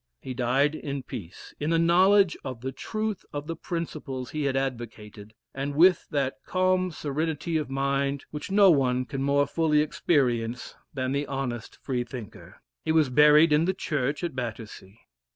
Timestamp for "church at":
13.75-14.35